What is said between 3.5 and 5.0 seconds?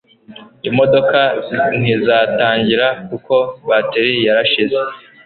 bateri yarashize